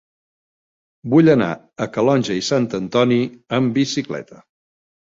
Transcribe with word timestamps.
Vull 1.13 1.29
anar 1.35 1.51
a 1.55 1.89
Calonge 1.99 2.41
i 2.41 2.45
Sant 2.49 2.69
Antoni 2.81 3.21
amb 3.61 3.75
bicicleta. 3.79 4.45